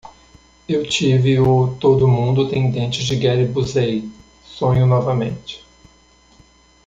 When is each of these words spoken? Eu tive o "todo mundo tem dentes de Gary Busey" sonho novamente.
Eu 0.67 0.89
tive 0.89 1.39
o 1.39 1.75
"todo 1.79 2.07
mundo 2.07 2.49
tem 2.49 2.71
dentes 2.71 3.05
de 3.05 3.15
Gary 3.15 3.45
Busey" 3.45 4.09
sonho 4.43 4.87
novamente. 4.87 5.63